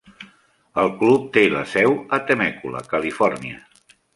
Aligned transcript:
El 0.83 0.89
club 1.01 1.27
té 1.35 1.43
la 1.57 1.63
seu 1.73 1.93
a 2.19 2.21
Temecula, 2.31 2.85
Califòrnia. 2.95 3.63